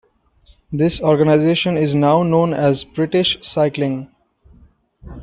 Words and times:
This 0.71 0.99
organization 0.99 1.77
is 1.77 1.93
now 1.93 2.23
known 2.23 2.55
as 2.55 2.83
British 2.83 3.37
Cycling. 3.47 4.09